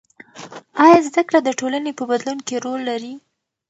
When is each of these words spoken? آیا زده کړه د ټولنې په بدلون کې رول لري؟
آیا 0.83 0.99
زده 1.07 1.21
کړه 1.27 1.39
د 1.43 1.49
ټولنې 1.59 1.91
په 1.95 2.03
بدلون 2.09 2.39
کې 2.47 2.55
رول 2.65 2.81
لري؟ 2.89 3.13